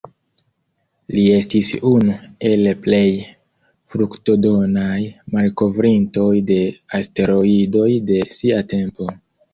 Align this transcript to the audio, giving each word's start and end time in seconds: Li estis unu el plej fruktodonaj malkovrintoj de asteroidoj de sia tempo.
Li 1.15 1.25
estis 1.33 1.67
unu 1.89 2.15
el 2.51 2.71
plej 2.87 3.03
fruktodonaj 3.93 4.97
malkovrintoj 5.37 6.27
de 6.51 6.59
asteroidoj 7.01 7.89
de 8.13 8.21
sia 8.39 8.65
tempo. 8.75 9.13